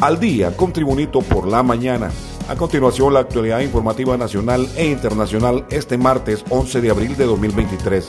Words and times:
Al 0.00 0.20
día 0.20 0.56
con 0.56 0.72
Tribunito 0.72 1.22
por 1.22 1.48
la 1.48 1.64
mañana. 1.64 2.12
A 2.48 2.54
continuación, 2.54 3.12
la 3.12 3.18
actualidad 3.18 3.58
informativa 3.58 4.16
nacional 4.16 4.68
e 4.76 4.86
internacional 4.86 5.66
este 5.70 5.98
martes 5.98 6.44
11 6.50 6.80
de 6.80 6.90
abril 6.90 7.16
de 7.16 7.24
2023. 7.24 8.08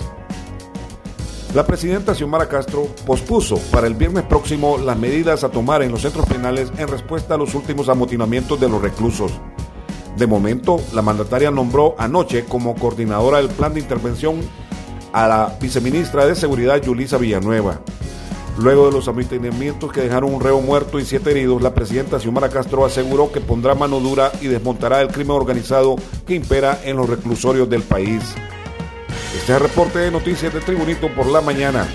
La 1.56 1.66
presidenta 1.66 2.14
Xiomara 2.14 2.48
Castro 2.48 2.84
pospuso 3.08 3.58
para 3.72 3.88
el 3.88 3.96
viernes 3.96 4.24
próximo 4.26 4.78
las 4.78 5.00
medidas 5.00 5.44
a 5.44 5.50
tomar 5.50 5.82
en 5.82 5.92
los 5.92 6.04
centros 6.04 6.28
penales 6.28 6.72
en 6.78 6.88
respuesta 6.88 7.34
a 7.34 7.38
los 7.38 7.56
últimos 7.56 7.90
amotinamientos 7.90 8.60
de 8.60 8.70
los 8.70 8.84
reclusos. 8.84 9.32
De 10.16 10.28
momento, 10.28 10.80
la 10.94 11.02
mandataria 11.02 11.50
nombró 11.50 11.96
anoche 11.98 12.46
como 12.46 12.76
coordinadora 12.76 13.40
del 13.40 13.50
plan 13.50 13.74
de 13.74 13.80
intervención 13.80 14.42
a 15.12 15.28
la 15.28 15.58
viceministra 15.60 16.28
de 16.28 16.36
Seguridad 16.36 16.80
Yulisa 16.80 17.18
Villanueva. 17.18 17.82
Luego 18.62 18.88
de 18.88 18.92
los 18.92 19.08
amotinamientos 19.08 19.90
que 19.90 20.02
dejaron 20.02 20.34
un 20.34 20.42
reo 20.42 20.60
muerto 20.60 21.00
y 21.00 21.06
siete 21.06 21.32
heridos, 21.32 21.62
la 21.62 21.74
presidenta 21.74 22.20
Xiomara 22.20 22.50
Castro 22.50 22.84
aseguró 22.84 23.32
que 23.32 23.40
pondrá 23.40 23.74
mano 23.74 24.02
dura 24.02 24.34
y 24.42 24.48
desmontará 24.48 25.00
el 25.02 25.08
crimen 25.08 25.38
organizado 25.38 25.96
que 26.28 26.36
impera 26.36 26.82
en 26.84 26.98
los 26.98 27.08
reclusorios 27.08 27.70
del 27.70 27.84
país. 27.84 28.22
Este 29.34 29.54
es 29.54 29.62
el 29.62 29.62
reporte 29.62 30.00
de 30.00 30.12
noticias 30.12 30.54
de 30.54 30.60
Tribunito 30.60 31.08
por 31.16 31.28
la 31.28 31.40
mañana. 31.40 31.88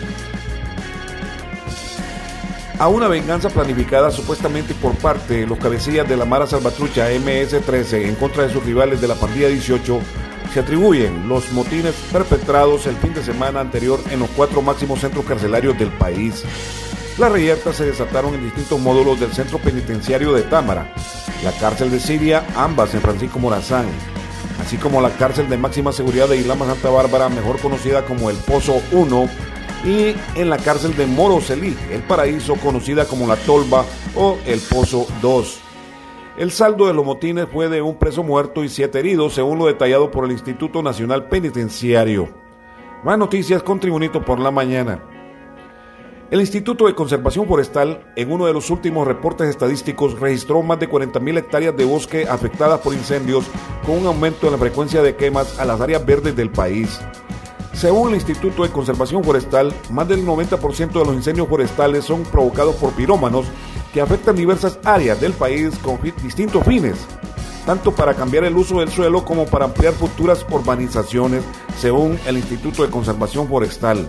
A 2.79 2.89
una 2.89 3.09
venganza 3.09 3.51
planificada 3.51 4.11
supuestamente 4.11 4.73
por 4.73 4.95
parte 4.95 5.41
de 5.41 5.47
los 5.47 5.59
cabecillas 5.59 6.09
de 6.09 6.17
la 6.17 6.25
Mara 6.25 6.47
Salvatrucha 6.47 7.13
MS-13 7.13 8.09
en 8.09 8.15
contra 8.15 8.45
de 8.45 8.53
sus 8.53 8.65
rivales 8.65 9.03
de 9.03 9.09
la 9.09 9.17
pandilla 9.17 9.49
18 9.49 10.01
se 10.55 10.61
atribuyen 10.61 11.29
los 11.29 11.51
motines 11.51 11.97
perpetrados 12.13 12.87
el 12.87 12.95
fin 12.95 13.13
de 13.13 13.25
semana 13.25 13.59
anterior 13.59 13.99
en 14.13 14.21
los 14.21 14.31
cuatro 14.31 14.63
máximos 14.63 15.01
centros 15.01 15.25
carcelarios 15.25 15.77
del 15.77 15.89
país. 15.89 16.45
Las 17.19 17.33
reyertas 17.33 17.75
se 17.75 17.87
desataron 17.87 18.35
en 18.35 18.45
distintos 18.45 18.79
módulos 18.79 19.19
del 19.19 19.33
centro 19.33 19.59
penitenciario 19.59 20.33
de 20.33 20.43
Támara, 20.43 20.95
la 21.43 21.51
cárcel 21.51 21.91
de 21.91 21.99
Siria, 21.99 22.47
ambas 22.55 22.95
en 22.95 23.01
Francisco 23.01 23.41
Morazán, 23.41 23.87
así 24.65 24.77
como 24.77 25.01
la 25.01 25.11
cárcel 25.11 25.49
de 25.49 25.59
máxima 25.59 25.91
seguridad 25.91 26.29
de 26.29 26.37
Islama 26.37 26.67
Santa 26.67 26.89
Bárbara, 26.89 27.29
mejor 27.29 27.59
conocida 27.59 28.05
como 28.05 28.31
el 28.31 28.37
Pozo 28.37 28.81
1, 28.93 29.29
y 29.85 30.15
en 30.37 30.51
la 30.51 30.59
cárcel 30.59 30.97
de 30.97 31.07
Moroselí, 31.07 31.77
el 31.91 32.05
Paraíso, 32.05 32.55
conocida 32.55 33.07
como 33.07 33.27
la 33.27 33.35
Tolva 33.35 33.85
o 34.15 34.39
el 34.47 34.61
Pozo 34.61 35.09
2. 35.21 35.64
El 36.37 36.51
saldo 36.51 36.89
de 36.89 36.95
los 36.95 37.05
motines 37.05 37.47
fue 37.53 37.69
de 37.69 37.81
un 37.81 37.97
preso 37.97 38.25
muerto 38.25 38.65
y 38.65 38.69
siete 38.69 38.99
heridos, 38.99 39.35
según 39.35 39.57
lo 39.57 39.67
detallado 39.67 40.11
por 40.11 40.25
el 40.25 40.33
Instituto 40.33 40.83
Nacional 40.83 41.29
Penitenciario. 41.29 42.29
Más 43.05 43.17
noticias 43.17 43.63
con 43.63 43.79
Tribunito 43.79 44.25
por 44.25 44.41
la 44.41 44.51
mañana. 44.51 45.01
El 46.33 46.41
Instituto 46.41 46.87
de 46.87 46.95
Conservación 46.97 47.47
Forestal, 47.47 48.13
en 48.17 48.33
uno 48.33 48.47
de 48.47 48.53
los 48.53 48.69
últimos 48.71 49.07
reportes 49.07 49.49
estadísticos, 49.49 50.19
registró 50.19 50.61
más 50.61 50.81
de 50.81 50.91
40.000 50.91 51.39
hectáreas 51.39 51.77
de 51.77 51.85
bosque 51.85 52.27
afectadas 52.29 52.81
por 52.81 52.95
incendios, 52.95 53.45
con 53.87 53.99
un 53.99 54.07
aumento 54.07 54.47
en 54.47 54.55
la 54.55 54.59
frecuencia 54.59 55.03
de 55.03 55.15
quemas 55.15 55.61
a 55.61 55.65
las 55.65 55.81
áreas 55.81 56.05
verdes 56.05 56.35
del 56.35 56.51
país. 56.51 57.01
Según 57.75 58.09
el 58.09 58.17
Instituto 58.17 58.65
de 58.65 58.71
Conservación 58.71 59.23
Forestal, 59.23 59.73
más 59.89 60.09
del 60.09 60.27
90% 60.27 60.91
de 60.91 61.05
los 61.05 61.15
incendios 61.15 61.47
forestales 61.47 62.05
son 62.05 62.25
provocados 62.25 62.75
por 62.75 62.91
pirómanos 62.93 63.47
que 63.95 64.01
afectan 64.01 64.35
diversas 64.35 64.81
áreas 64.85 65.21
del 65.21 65.33
país 65.35 65.79
con 65.79 66.01
distintos 66.21 66.65
fines, 66.67 66.97
tanto 67.65 67.95
para 67.95 68.13
cambiar 68.13 68.43
el 68.43 68.57
uso 68.57 68.81
del 68.81 68.91
suelo 68.91 69.25
como 69.25 69.47
para 69.47 69.67
ampliar 69.67 69.93
futuras 69.93 70.45
urbanizaciones, 70.51 71.45
según 71.79 72.19
el 72.27 72.37
Instituto 72.37 72.83
de 72.83 72.91
Conservación 72.91 73.49
Forestal. 73.49 74.09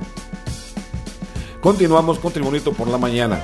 Continuamos 1.61 2.17
con 2.17 2.33
Tribunito 2.33 2.73
por 2.73 2.87
la 2.87 2.97
mañana. 2.97 3.43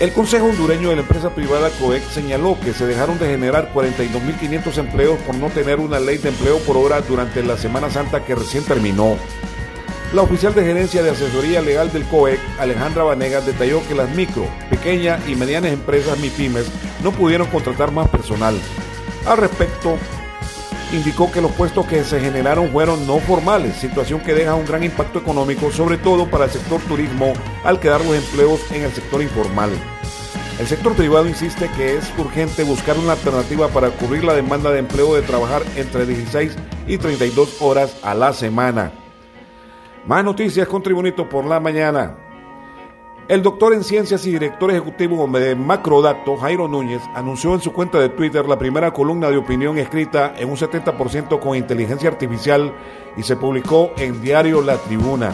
El 0.00 0.12
Consejo 0.12 0.46
Hondureño 0.46 0.90
de 0.90 0.96
la 0.96 1.02
empresa 1.02 1.34
privada 1.34 1.70
COEC 1.80 2.02
señaló 2.10 2.58
que 2.62 2.74
se 2.74 2.84
dejaron 2.84 3.18
de 3.18 3.28
generar 3.28 3.72
42.500 3.72 4.76
empleos 4.78 5.18
por 5.20 5.34
no 5.36 5.48
tener 5.48 5.80
una 5.80 5.98
ley 5.98 6.18
de 6.18 6.28
empleo 6.28 6.58
por 6.58 6.76
hora 6.76 7.00
durante 7.00 7.42
la 7.42 7.56
Semana 7.56 7.88
Santa 7.88 8.22
que 8.26 8.34
recién 8.34 8.64
terminó. 8.64 9.16
La 10.12 10.20
oficial 10.20 10.54
de 10.54 10.62
gerencia 10.62 11.02
de 11.02 11.08
asesoría 11.08 11.62
legal 11.62 11.90
del 11.90 12.04
COEC, 12.04 12.38
Alejandra 12.58 13.02
Vanegas, 13.02 13.46
detalló 13.46 13.80
que 13.88 13.94
las 13.94 14.10
micro, 14.10 14.44
pequeñas 14.68 15.26
y 15.26 15.34
medianas 15.36 15.72
empresas 15.72 16.18
MIPIMES 16.18 16.66
no 17.02 17.12
pudieron 17.12 17.46
contratar 17.46 17.92
más 17.92 18.10
personal. 18.10 18.54
Al 19.24 19.38
respecto, 19.38 19.96
indicó 20.92 21.32
que 21.32 21.40
los 21.40 21.50
puestos 21.52 21.86
que 21.86 22.04
se 22.04 22.20
generaron 22.20 22.70
fueron 22.72 23.06
no 23.06 23.20
formales, 23.20 23.74
situación 23.76 24.20
que 24.20 24.34
deja 24.34 24.54
un 24.54 24.66
gran 24.66 24.84
impacto 24.84 25.18
económico, 25.18 25.72
sobre 25.72 25.96
todo 25.96 26.28
para 26.28 26.44
el 26.44 26.50
sector 26.50 26.82
turismo, 26.82 27.32
al 27.64 27.80
quedar 27.80 28.04
los 28.04 28.14
empleos 28.14 28.60
en 28.70 28.82
el 28.82 28.92
sector 28.92 29.22
informal. 29.22 29.70
El 30.58 30.66
sector 30.66 30.94
privado 30.94 31.26
insiste 31.26 31.70
que 31.74 31.96
es 31.96 32.12
urgente 32.18 32.64
buscar 32.64 32.98
una 32.98 33.12
alternativa 33.12 33.68
para 33.68 33.88
cubrir 33.88 34.24
la 34.24 34.34
demanda 34.34 34.70
de 34.72 34.80
empleo 34.80 35.14
de 35.14 35.22
trabajar 35.22 35.62
entre 35.74 36.04
16 36.04 36.54
y 36.86 36.98
32 36.98 37.62
horas 37.62 37.96
a 38.02 38.12
la 38.12 38.34
semana. 38.34 38.92
Más 40.06 40.24
noticias 40.24 40.66
con 40.66 40.82
Tribunito 40.82 41.28
por 41.28 41.44
la 41.44 41.60
mañana. 41.60 42.16
El 43.28 43.40
doctor 43.40 43.72
en 43.72 43.84
ciencias 43.84 44.26
y 44.26 44.32
director 44.32 44.68
ejecutivo 44.72 45.28
de 45.28 45.54
Macrodato, 45.54 46.36
Jairo 46.36 46.66
Núñez, 46.66 47.00
anunció 47.14 47.54
en 47.54 47.60
su 47.60 47.72
cuenta 47.72 48.00
de 48.00 48.08
Twitter 48.08 48.44
la 48.46 48.58
primera 48.58 48.92
columna 48.92 49.30
de 49.30 49.36
opinión 49.36 49.78
escrita 49.78 50.34
en 50.36 50.50
un 50.50 50.56
70% 50.56 51.38
con 51.38 51.56
inteligencia 51.56 52.10
artificial 52.10 52.74
y 53.16 53.22
se 53.22 53.36
publicó 53.36 53.92
en 53.96 54.20
diario 54.20 54.60
La 54.60 54.76
Tribuna. 54.76 55.32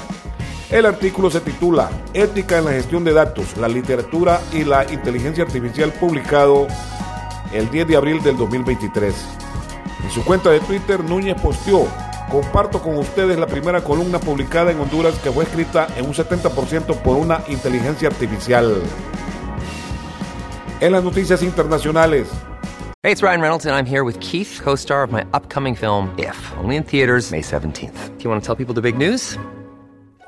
El 0.70 0.84
artículo 0.84 1.30
se 1.30 1.40
titula 1.40 1.88
Ética 2.12 2.58
en 2.58 2.66
la 2.66 2.72
gestión 2.72 3.04
de 3.04 3.14
datos, 3.14 3.56
la 3.56 3.68
literatura 3.68 4.38
y 4.52 4.64
la 4.64 4.84
inteligencia 4.92 5.44
artificial 5.44 5.92
publicado 5.92 6.66
el 7.54 7.70
10 7.70 7.88
de 7.88 7.96
abril 7.96 8.22
del 8.22 8.36
2023. 8.36 9.14
En 10.04 10.10
su 10.10 10.22
cuenta 10.26 10.50
de 10.50 10.60
Twitter, 10.60 11.02
Núñez 11.02 11.40
posteó 11.40 11.86
comparto 12.28 12.80
con 12.80 12.96
ustedes 12.96 13.38
la 13.38 13.46
primera 13.46 13.82
columna 13.82 14.18
publicada 14.18 14.70
en 14.70 14.80
Honduras 14.80 15.14
que 15.22 15.30
fue 15.30 15.44
escrita 15.44 15.88
en 15.96 16.06
un 16.06 16.14
70% 16.14 16.96
por 17.02 17.16
una 17.16 17.42
inteligencia 17.48 18.08
artificial. 18.08 18.82
En 20.80 20.92
las 20.92 21.02
noticias 21.02 21.42
internacionales. 21.42 22.28
Hey, 23.02 23.12
it's 23.12 23.22
Ryan 23.22 23.40
Reynolds 23.40 23.64
and 23.66 23.74
I'm 23.74 23.86
here 23.86 24.02
with 24.02 24.18
Keith, 24.20 24.60
co-star 24.62 25.02
of 25.02 25.12
my 25.12 25.24
upcoming 25.32 25.74
film 25.74 26.12
If, 26.18 26.36
only 26.58 26.76
in 26.76 26.84
theaters 26.84 27.30
May 27.30 27.42
17th. 27.42 28.18
Do 28.18 28.24
you 28.24 28.30
want 28.30 28.42
to 28.42 28.46
tell 28.46 28.56
people 28.56 28.74
the 28.74 28.82
big 28.82 28.98
news? 28.98 29.38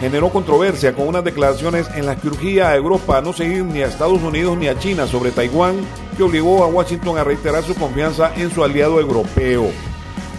generó 0.00 0.30
controversia 0.30 0.94
con 0.94 1.08
unas 1.08 1.24
declaraciones 1.24 1.88
en 1.94 2.06
las 2.06 2.20
que 2.20 2.28
urgía 2.28 2.68
a 2.68 2.76
Europa 2.76 3.18
a 3.18 3.20
no 3.20 3.32
seguir 3.32 3.64
ni 3.64 3.82
a 3.82 3.86
Estados 3.86 4.22
Unidos 4.22 4.56
ni 4.56 4.68
a 4.68 4.78
China 4.78 5.06
sobre 5.06 5.30
Taiwán, 5.30 5.76
que 6.16 6.22
obligó 6.22 6.62
a 6.62 6.68
Washington 6.68 7.18
a 7.18 7.24
reiterar 7.24 7.64
su 7.64 7.74
confianza 7.74 8.32
en 8.36 8.50
su 8.50 8.62
aliado 8.62 9.00
europeo. 9.00 9.66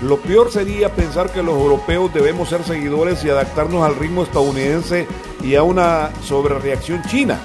Lo 0.01 0.17
peor 0.17 0.49
sería 0.49 0.95
pensar 0.95 1.29
que 1.31 1.43
los 1.43 1.55
europeos 1.55 2.13
debemos 2.13 2.47
ser 2.47 2.63
seguidores 2.63 3.23
y 3.25 3.29
adaptarnos 3.29 3.83
al 3.83 3.97
ritmo 3.97 4.23
estadounidense 4.23 5.07
y 5.43 5.55
a 5.55 5.63
una 5.63 6.09
sobrereacción 6.23 7.03
china, 7.03 7.37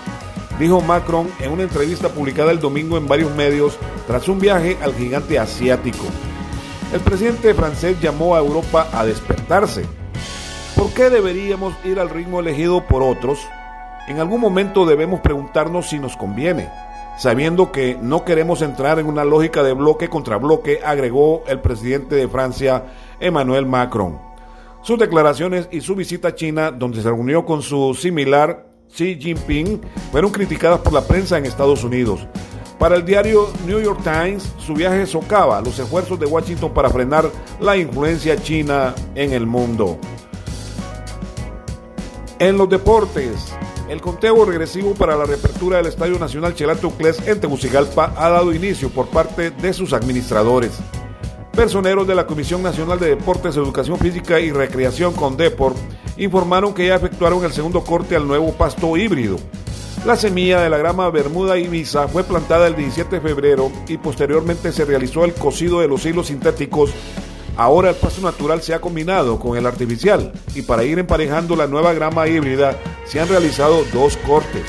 dijo 0.60 0.81
Macron 0.81 1.28
en 1.40 1.50
una 1.50 1.64
entrevista 1.64 2.10
publicada 2.10 2.52
el 2.52 2.60
domingo 2.60 2.96
en 2.96 3.08
varios 3.08 3.34
medios 3.34 3.76
tras 4.06 4.28
un 4.28 4.38
viaje 4.38 4.78
al 4.82 4.94
gigante 4.94 5.37
asiático. 5.37 6.05
El 6.93 7.00
presidente 7.00 7.55
francés 7.55 8.00
llamó 8.00 8.37
a 8.37 8.38
Europa 8.38 8.87
a 8.93 9.05
despertarse 9.05 9.84
¿Por 10.76 10.93
qué 10.93 11.09
deberíamos 11.09 11.75
ir 11.85 12.00
al 12.00 12.11
ritmo 12.11 12.41
elegido 12.41 12.85
por 12.85 13.03
otros? 13.03 13.38
En 14.09 14.19
algún 14.19 14.41
momento 14.41 14.85
debemos 14.85 15.21
preguntarnos 15.21 15.88
si 15.88 16.00
nos 16.00 16.17
conviene, 16.17 16.69
sabiendo 17.17 17.71
que 17.71 17.97
no 18.03 18.25
queremos 18.25 18.61
entrar 18.61 18.99
en 18.99 19.06
una 19.06 19.25
lógica 19.25 19.62
de 19.62 19.73
bloque 19.73 20.09
contra 20.09 20.37
bloque, 20.37 20.81
agregó 20.85 21.44
el 21.47 21.61
presidente 21.61 22.17
de 22.17 22.29
Francia, 22.29 22.87
Emmanuel 23.21 23.67
Macron. 23.67 24.19
Sus 24.82 24.99
declaraciones 24.99 25.69
y 25.71 25.81
su 25.81 25.94
visita 25.94 26.29
a 26.29 26.35
China, 26.35 26.73
donde 26.73 27.00
se 27.00 27.09
reunió 27.09 27.47
con 27.47 27.62
su 27.62 27.94
similar 27.94 28.67
Xi 28.93 29.17
Jinping, 29.20 29.81
fueron 30.11 30.32
criticadas 30.32 30.81
por 30.81 30.93
la 30.93 31.03
prensa 31.03 31.38
en 31.38 31.47
Estados 31.47 31.85
Unidos. 31.85 32.27
Para 32.81 32.97
el 32.97 33.05
diario 33.05 33.49
New 33.65 33.81
York 33.81 34.00
Times, 34.03 34.53
su 34.59 34.75
viaje 34.75 35.06
socava 35.06 35.61
los 35.61 35.79
esfuerzos 35.79 36.19
de 36.19 36.27
Washington 36.27 36.75
para 36.75 36.91
frenar 36.91 37.31
la 37.61 37.77
influencia 37.77 38.37
china 38.37 38.93
en 39.15 39.32
el 39.32 39.47
mundo. 39.47 39.99
En 42.44 42.58
los 42.58 42.69
deportes, 42.69 43.55
el 43.88 44.02
conteo 44.02 44.44
regresivo 44.44 44.93
para 44.93 45.17
la 45.17 45.25
reapertura 45.25 45.79
del 45.79 45.87
Estadio 45.87 46.19
Nacional 46.19 46.55
Chelato 46.55 46.91
Cles 46.91 47.26
en 47.26 47.41
Tegucigalpa 47.41 48.12
ha 48.19 48.29
dado 48.29 48.52
inicio 48.52 48.91
por 48.91 49.06
parte 49.06 49.50
de 49.50 49.73
sus 49.73 49.94
administradores. 49.94 50.73
Personeros 51.52 52.06
de 52.06 52.14
la 52.14 52.26
Comisión 52.26 52.62
Nacional 52.62 52.99
de 52.99 53.08
Deportes, 53.08 53.56
Educación 53.56 53.99
Física 53.99 54.41
y 54.41 54.52
Recreación 54.52 55.14
con 55.14 55.38
Deport 55.38 55.75
informaron 56.19 56.75
que 56.75 56.88
ya 56.88 56.96
efectuaron 56.96 57.43
el 57.46 57.52
segundo 57.55 57.82
corte 57.82 58.14
al 58.14 58.29
nuevo 58.29 58.52
pasto 58.52 58.94
híbrido. 58.94 59.38
La 60.05 60.17
semilla 60.17 60.61
de 60.61 60.69
la 60.69 60.76
grama 60.76 61.08
Bermuda 61.08 61.56
Ibiza 61.56 62.08
fue 62.08 62.25
plantada 62.25 62.67
el 62.67 62.76
17 62.76 63.20
de 63.20 63.23
febrero 63.23 63.73
y 63.88 63.96
posteriormente 63.96 64.70
se 64.70 64.85
realizó 64.85 65.25
el 65.25 65.32
cocido 65.32 65.81
de 65.81 65.88
los 65.88 66.05
hilos 66.05 66.26
sintéticos. 66.26 66.93
Ahora 67.56 67.91
el 67.91 67.97
pasto 67.97 68.21
natural 68.21 68.62
se 68.62 68.75
ha 68.75 68.81
combinado 68.81 69.39
con 69.39 69.56
el 69.56 69.67
artificial 69.67 70.33
y 70.55 70.62
para 70.62 70.85
ir 70.85 70.99
emparejando 70.99 71.55
la 71.55 71.69
nueva 71.69 71.93
grama 71.93 72.27
híbrida 72.27 72.77
se 73.06 73.21
han 73.21 73.29
realizado 73.29 73.85
dos 73.93 74.17
cortes. 74.19 74.62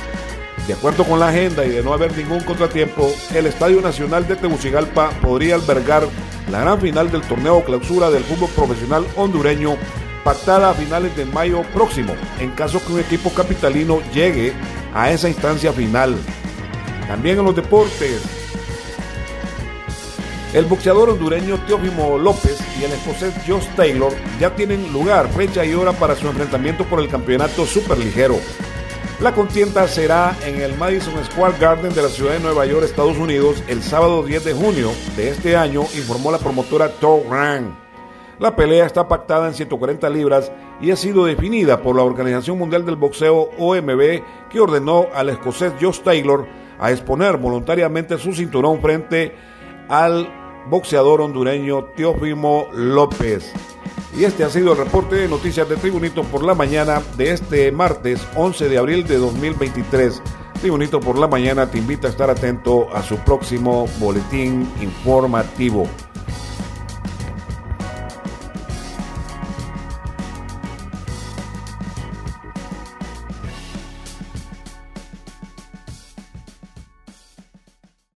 De 0.68 0.74
acuerdo 0.74 1.04
con 1.04 1.20
la 1.20 1.30
agenda 1.30 1.66
y 1.66 1.70
de 1.70 1.84
no 1.84 1.94
haber 1.94 2.16
ningún 2.16 2.42
contratiempo, 2.42 3.12
el 3.34 3.48
Estadio 3.48 3.82
Nacional 3.82 4.28
de 4.28 4.36
Tegucigalpa 4.36 5.10
podría 5.22 5.56
albergar 5.56 6.08
la 6.52 6.62
gran 6.62 6.80
final 6.80 7.12
del 7.12 7.22
torneo 7.22 7.64
clausura 7.64 8.10
del 8.12 8.24
fútbol 8.24 8.50
profesional 8.50 9.06
hondureño 9.16 9.78
pactada 10.24 10.72
a 10.72 10.74
finales 10.74 11.16
de 11.16 11.26
mayo 11.26 11.62
próximo, 11.74 12.14
en 12.40 12.52
caso 12.52 12.84
que 12.84 12.94
un 12.94 13.00
equipo 13.00 13.32
capitalino 13.32 14.02
llegue 14.12 14.54
a 14.94 15.12
esa 15.12 15.30
instancia 15.30 15.72
final. 15.72 16.16
También 17.08 17.38
en 17.38 17.46
los 17.46 17.56
deportes, 17.56 18.45
el 20.56 20.66
boxeador 20.68 21.10
hondureño 21.10 21.58
Teófimo 21.68 22.18
López 22.18 22.58
y 22.80 22.86
el 22.86 22.94
escocés 22.94 23.34
Josh 23.46 23.68
Taylor 23.76 24.14
ya 24.40 24.56
tienen 24.56 24.94
lugar, 24.94 25.28
fecha 25.28 25.66
y 25.66 25.74
hora 25.74 25.92
para 25.92 26.16
su 26.16 26.30
enfrentamiento 26.30 26.86
por 26.86 27.02
el 27.02 27.10
campeonato 27.10 27.66
superligero. 27.66 28.38
La 29.20 29.34
contienda 29.34 29.86
será 29.90 30.34
en 30.46 30.62
el 30.62 30.78
Madison 30.78 31.14
Square 31.26 31.58
Garden 31.60 31.94
de 31.94 32.02
la 32.02 32.08
ciudad 32.08 32.32
de 32.32 32.40
Nueva 32.40 32.66
York, 32.66 32.86
Estados 32.86 33.18
Unidos, 33.18 33.62
el 33.68 33.84
sábado 33.84 34.24
10 34.24 34.46
de 34.46 34.54
junio 34.54 34.92
de 35.18 35.30
este 35.30 35.58
año, 35.58 35.82
informó 35.94 36.32
la 36.32 36.38
promotora 36.38 36.88
Thor 36.88 37.24
Rang. 37.30 37.76
La 38.40 38.56
pelea 38.56 38.86
está 38.86 39.10
pactada 39.10 39.50
en 39.50 39.56
140 39.56 40.10
libras 40.10 40.54
y 40.80 40.90
ha 40.90 40.96
sido 40.96 41.26
definida 41.26 41.82
por 41.82 41.98
la 41.98 42.04
Organización 42.04 42.58
Mundial 42.58 42.86
del 42.86 42.96
Boxeo 42.96 43.50
OMB, 43.58 44.50
que 44.50 44.62
ordenó 44.62 45.08
al 45.14 45.28
escocés 45.28 45.74
Josh 45.82 46.00
Taylor 46.00 46.48
a 46.80 46.92
exponer 46.92 47.36
voluntariamente 47.36 48.18
su 48.18 48.34
cinturón 48.34 48.82
frente 48.82 49.34
al 49.90 50.45
boxeador 50.70 51.22
hondureño 51.22 51.86
Teófimo 51.96 52.68
López. 52.74 53.52
Y 54.18 54.24
este 54.24 54.44
ha 54.44 54.50
sido 54.50 54.72
el 54.72 54.78
reporte 54.78 55.16
de 55.16 55.28
noticias 55.28 55.68
de 55.68 55.76
Tribunito 55.76 56.24
por 56.24 56.44
la 56.44 56.56
mañana 56.56 57.02
de 57.18 57.32
este 57.32 57.72
martes 57.72 58.26
11 58.36 58.70
de 58.70 58.78
abril 58.78 59.06
de 59.06 59.18
2023. 59.18 60.22
Tribunito 60.62 61.00
por 61.00 61.20
la 61.20 61.28
mañana 61.28 61.70
te 61.70 61.78
invita 61.78 62.08
a 62.08 62.12
estar 62.12 62.30
atento 62.30 62.88
a 62.96 63.04
su 63.04 63.18
próximo 63.18 63.88
boletín 64.00 64.72
informativo. 64.82 65.88